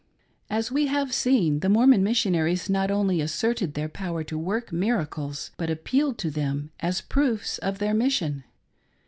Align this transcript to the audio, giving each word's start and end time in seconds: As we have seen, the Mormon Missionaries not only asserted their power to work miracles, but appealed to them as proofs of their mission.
As 0.49 0.71
we 0.71 0.87
have 0.87 1.13
seen, 1.13 1.59
the 1.59 1.69
Mormon 1.69 2.03
Missionaries 2.03 2.71
not 2.71 2.89
only 2.89 3.21
asserted 3.21 3.75
their 3.75 3.87
power 3.87 4.23
to 4.23 4.35
work 4.35 4.71
miracles, 4.71 5.51
but 5.57 5.69
appealed 5.69 6.17
to 6.17 6.31
them 6.31 6.71
as 6.79 7.01
proofs 7.01 7.59
of 7.59 7.77
their 7.77 7.93
mission. 7.93 8.43